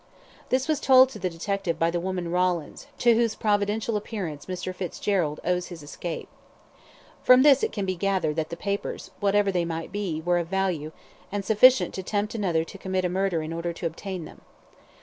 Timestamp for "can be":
7.71-7.95